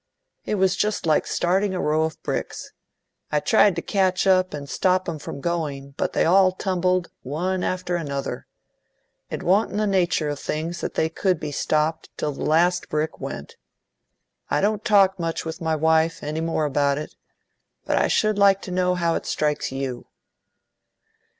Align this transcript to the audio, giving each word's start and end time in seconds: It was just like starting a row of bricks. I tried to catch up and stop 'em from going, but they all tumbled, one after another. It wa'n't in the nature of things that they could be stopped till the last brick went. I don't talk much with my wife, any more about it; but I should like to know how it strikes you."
It 0.45 0.55
was 0.55 0.75
just 0.75 1.05
like 1.05 1.27
starting 1.27 1.75
a 1.75 1.79
row 1.79 2.01
of 2.05 2.19
bricks. 2.23 2.71
I 3.31 3.39
tried 3.39 3.75
to 3.75 3.83
catch 3.83 4.25
up 4.25 4.51
and 4.51 4.67
stop 4.67 5.07
'em 5.07 5.19
from 5.19 5.41
going, 5.41 5.93
but 5.95 6.13
they 6.13 6.25
all 6.25 6.53
tumbled, 6.53 7.11
one 7.21 7.63
after 7.63 7.95
another. 7.97 8.47
It 9.29 9.43
wa'n't 9.43 9.69
in 9.69 9.77
the 9.77 9.85
nature 9.85 10.27
of 10.29 10.39
things 10.39 10.81
that 10.81 10.95
they 10.95 11.07
could 11.07 11.39
be 11.39 11.51
stopped 11.51 12.09
till 12.17 12.31
the 12.31 12.41
last 12.41 12.89
brick 12.89 13.19
went. 13.19 13.57
I 14.49 14.59
don't 14.59 14.83
talk 14.83 15.19
much 15.19 15.45
with 15.45 15.61
my 15.61 15.75
wife, 15.75 16.23
any 16.23 16.41
more 16.41 16.65
about 16.65 16.97
it; 16.97 17.13
but 17.85 17.95
I 17.95 18.07
should 18.07 18.39
like 18.39 18.59
to 18.63 18.71
know 18.71 18.95
how 18.95 19.13
it 19.13 19.27
strikes 19.27 19.71
you." 19.71 20.07